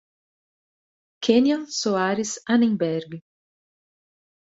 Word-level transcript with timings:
Kênia 1.23 1.67
Soares 1.67 2.39
Annemberg 2.49 3.21